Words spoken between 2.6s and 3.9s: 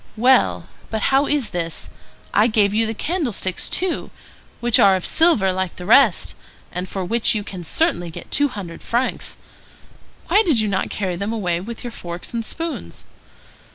you the candlesticks